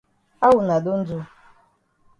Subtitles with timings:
[0.41, 1.17] How wuna don do?